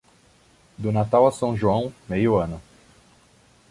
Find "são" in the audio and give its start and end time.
1.31-1.55